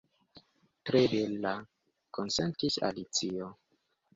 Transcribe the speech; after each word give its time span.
"Tre 0.89 1.01
bela," 1.11 1.53
konsentis 2.19 2.81
Alicio. 2.91 3.53